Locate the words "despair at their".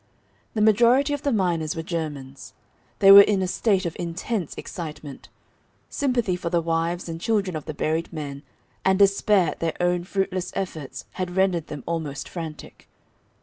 8.97-9.77